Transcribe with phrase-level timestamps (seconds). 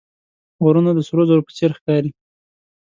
[0.63, 2.11] غرونه د سرو زرو په څېر ښکاري